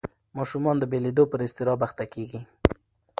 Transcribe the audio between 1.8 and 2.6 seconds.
اخته کېږي.